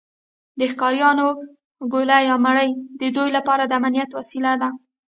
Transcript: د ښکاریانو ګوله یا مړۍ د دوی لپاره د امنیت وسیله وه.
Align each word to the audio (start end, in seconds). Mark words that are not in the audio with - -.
د 0.59 0.61
ښکاریانو 0.71 1.27
ګوله 1.93 2.17
یا 2.29 2.35
مړۍ 2.45 2.69
د 2.99 3.01
دوی 3.15 3.29
لپاره 3.37 3.63
د 3.65 3.71
امنیت 3.79 4.09
وسیله 4.19 4.51
وه. 4.59 4.69